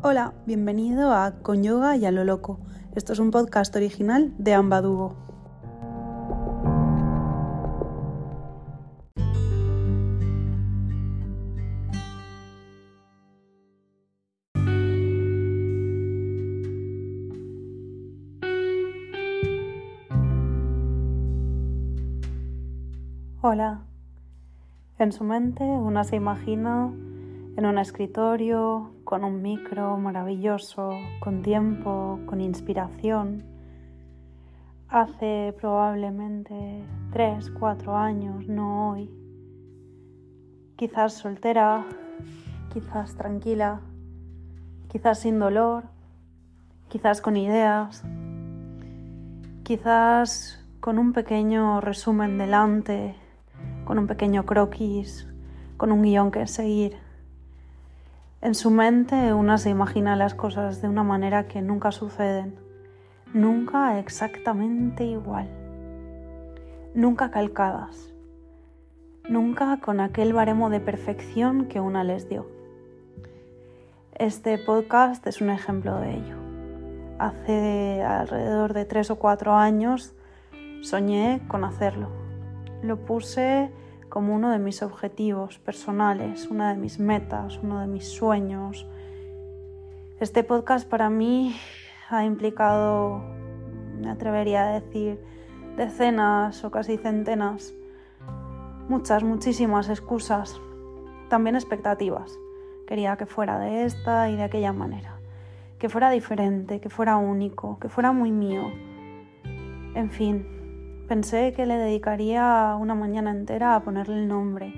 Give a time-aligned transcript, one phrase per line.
[0.00, 2.60] Hola, bienvenido a Con Yoga y a lo Loco.
[2.94, 5.16] Esto es un podcast original de Ambadugo.
[23.42, 23.80] Hola.
[25.00, 26.92] En su mente una se imagina
[27.58, 33.42] en un escritorio, con un micro maravilloso, con tiempo, con inspiración.
[34.88, 39.10] Hace probablemente tres, cuatro años, no hoy.
[40.76, 41.84] Quizás soltera,
[42.72, 43.80] quizás tranquila,
[44.86, 45.82] quizás sin dolor,
[46.86, 48.04] quizás con ideas,
[49.64, 53.16] quizás con un pequeño resumen delante,
[53.84, 55.26] con un pequeño croquis,
[55.76, 57.07] con un guion que seguir
[58.40, 62.54] en su mente una se imagina las cosas de una manera que nunca suceden,
[63.32, 65.48] nunca exactamente igual,
[66.94, 68.12] nunca calcadas,
[69.28, 72.46] nunca con aquel baremo de perfección que una les dio.
[74.14, 76.36] Este podcast es un ejemplo de ello.
[77.18, 80.14] Hace alrededor de tres o cuatro años
[80.82, 82.08] soñé con hacerlo.
[82.82, 83.70] Lo puse
[84.08, 88.86] como uno de mis objetivos personales, una de mis metas, uno de mis sueños.
[90.20, 91.54] Este podcast para mí
[92.08, 93.22] ha implicado,
[94.00, 95.20] me atrevería a decir,
[95.76, 97.74] decenas o casi centenas,
[98.88, 100.60] muchas, muchísimas excusas,
[101.28, 102.38] también expectativas.
[102.86, 105.20] Quería que fuera de esta y de aquella manera,
[105.78, 108.72] que fuera diferente, que fuera único, que fuera muy mío.
[109.94, 110.57] En fin,
[111.08, 114.74] Pensé que le dedicaría una mañana entera a ponerle el nombre,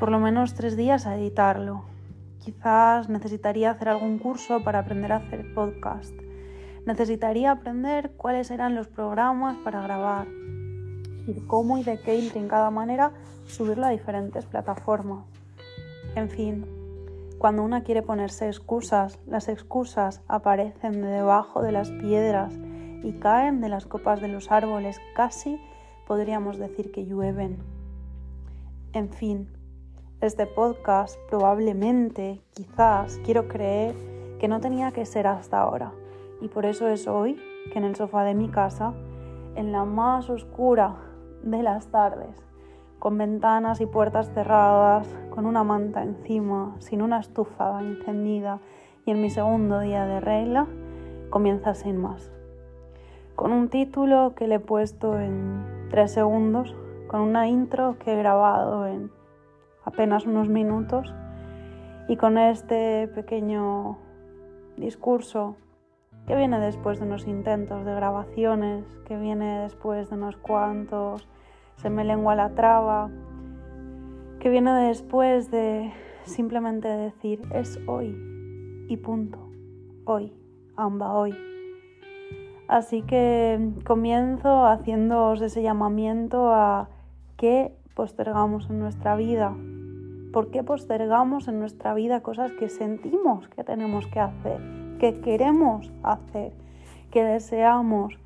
[0.00, 1.84] por lo menos tres días a editarlo.
[2.42, 6.14] Quizás necesitaría hacer algún curso para aprender a hacer podcast.
[6.86, 10.26] Necesitaría aprender cuáles eran los programas para grabar
[11.26, 13.12] y cómo y de qué intrincada manera
[13.44, 15.26] subirlo a diferentes plataformas.
[16.14, 16.64] En fin,
[17.36, 22.54] cuando una quiere ponerse excusas, las excusas aparecen de debajo de las piedras
[23.06, 25.60] y caen de las copas de los árboles, casi
[26.08, 27.58] podríamos decir que llueven.
[28.92, 29.48] En fin,
[30.20, 33.94] este podcast probablemente, quizás, quiero creer
[34.40, 35.92] que no tenía que ser hasta ahora.
[36.40, 37.40] Y por eso es hoy
[37.72, 38.92] que en el sofá de mi casa,
[39.54, 40.96] en la más oscura
[41.44, 42.42] de las tardes,
[42.98, 48.58] con ventanas y puertas cerradas, con una manta encima, sin una estufa encendida
[49.04, 50.66] y en mi segundo día de regla,
[51.30, 52.35] comienza sin más
[53.36, 56.74] con un título que le he puesto en tres segundos,
[57.06, 59.10] con una intro que he grabado en
[59.84, 61.14] apenas unos minutos
[62.08, 63.98] y con este pequeño
[64.76, 65.56] discurso
[66.26, 71.28] que viene después de unos intentos de grabaciones, que viene después de unos cuantos,
[71.76, 73.10] se me lengua la traba,
[74.40, 75.92] que viene después de
[76.24, 78.16] simplemente decir es hoy
[78.88, 79.38] y punto,
[80.04, 80.32] hoy,
[80.74, 81.55] amba hoy.
[82.68, 86.88] Así que comienzo haciéndoos ese llamamiento a
[87.36, 89.54] qué postergamos en nuestra vida.
[90.32, 94.60] ¿Por qué postergamos en nuestra vida cosas que sentimos que tenemos que hacer,
[94.98, 96.52] que queremos hacer,
[97.10, 98.18] que deseamos,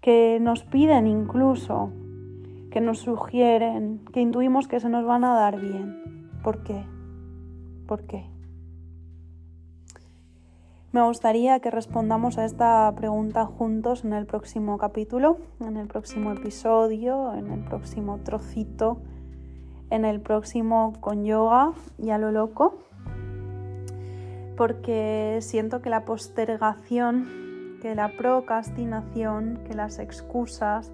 [0.00, 1.90] que nos piden incluso,
[2.70, 6.30] que nos sugieren, que intuimos que se nos van a dar bien?
[6.42, 6.84] ¿Por qué?
[7.86, 8.33] ¿Por qué?
[10.94, 16.30] Me gustaría que respondamos a esta pregunta juntos en el próximo capítulo, en el próximo
[16.30, 18.98] episodio, en el próximo trocito,
[19.90, 22.78] en el próximo con yoga y a lo loco,
[24.56, 30.92] porque siento que la postergación, que la procrastinación, que las excusas,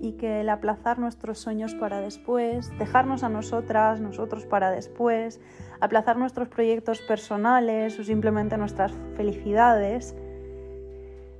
[0.00, 5.40] y que el aplazar nuestros sueños para después, dejarnos a nosotras, nosotros para después,
[5.80, 10.16] aplazar nuestros proyectos personales o simplemente nuestras felicidades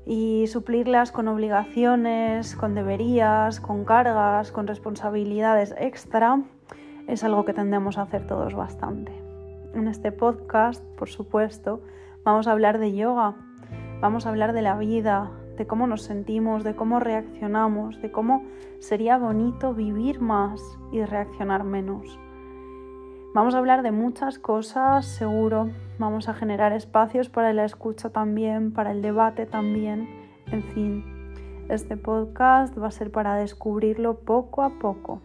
[0.05, 6.43] y suplirlas con obligaciones, con deberías, con cargas, con responsabilidades extra,
[7.06, 9.12] es algo que tendemos a hacer todos bastante.
[9.75, 11.81] En este podcast, por supuesto,
[12.25, 13.37] vamos a hablar de yoga,
[14.00, 18.44] vamos a hablar de la vida, de cómo nos sentimos, de cómo reaccionamos, de cómo
[18.78, 20.58] sería bonito vivir más
[20.90, 22.18] y reaccionar menos.
[23.34, 25.68] Vamos a hablar de muchas cosas, seguro.
[25.98, 30.08] Vamos a generar espacios para la escucha también, para el debate también.
[30.46, 31.04] En fin,
[31.68, 35.20] este podcast va a ser para descubrirlo poco a poco.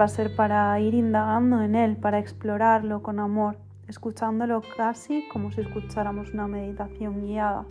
[0.00, 3.56] Va a ser para ir indagando en él, para explorarlo con amor,
[3.88, 7.66] escuchándolo casi como si escucháramos una meditación guiada.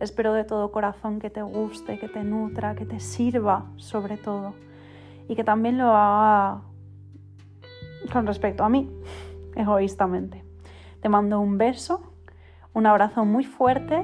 [0.00, 4.54] Espero de todo corazón que te guste, que te nutra, que te sirva sobre todo
[5.28, 6.62] y que también lo haga
[8.10, 8.90] con respecto a mí,
[9.56, 10.42] egoístamente.
[11.02, 12.14] Te mando un beso,
[12.72, 14.02] un abrazo muy fuerte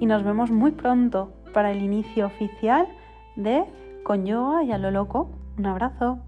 [0.00, 2.88] y nos vemos muy pronto para el inicio oficial
[3.36, 3.64] de
[4.02, 5.30] Con Yoga y a lo loco.
[5.58, 6.25] Un abrazo.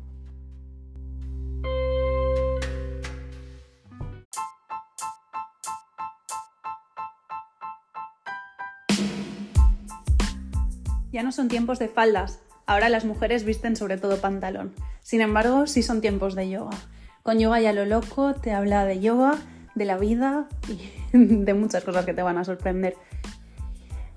[11.11, 14.75] Ya no son tiempos de faldas, ahora las mujeres visten sobre todo pantalón.
[15.01, 16.77] Sin embargo, sí son tiempos de yoga.
[17.23, 19.37] Con yoga ya lo loco te habla de yoga,
[19.75, 22.95] de la vida y de muchas cosas que te van a sorprender.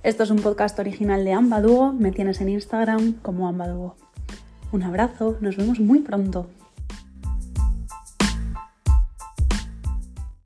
[0.03, 3.95] Esto es un podcast original de Ambadugo, me tienes en Instagram como Ambadugo.
[4.71, 6.49] Un abrazo, nos vemos muy pronto.